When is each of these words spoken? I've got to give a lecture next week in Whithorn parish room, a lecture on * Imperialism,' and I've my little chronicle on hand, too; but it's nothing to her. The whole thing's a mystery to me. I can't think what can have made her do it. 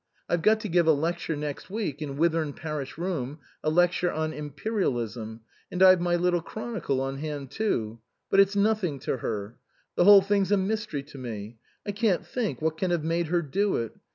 I've 0.27 0.41
got 0.41 0.59
to 0.61 0.67
give 0.67 0.87
a 0.87 0.93
lecture 0.93 1.35
next 1.35 1.69
week 1.69 2.01
in 2.01 2.15
Whithorn 2.17 2.53
parish 2.53 2.97
room, 2.97 3.37
a 3.63 3.69
lecture 3.69 4.11
on 4.11 4.33
* 4.33 4.33
Imperialism,' 4.33 5.41
and 5.71 5.83
I've 5.83 6.01
my 6.01 6.15
little 6.15 6.41
chronicle 6.41 6.99
on 7.01 7.17
hand, 7.17 7.51
too; 7.51 7.99
but 8.27 8.39
it's 8.39 8.55
nothing 8.55 8.97
to 9.01 9.17
her. 9.17 9.59
The 9.93 10.05
whole 10.05 10.21
thing's 10.23 10.51
a 10.51 10.57
mystery 10.57 11.03
to 11.03 11.19
me. 11.19 11.59
I 11.85 11.91
can't 11.91 12.25
think 12.25 12.63
what 12.63 12.77
can 12.77 12.89
have 12.89 13.03
made 13.03 13.27
her 13.27 13.43
do 13.43 13.75
it. 13.75 13.91